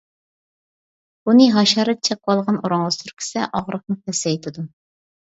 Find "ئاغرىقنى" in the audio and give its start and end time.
3.59-3.99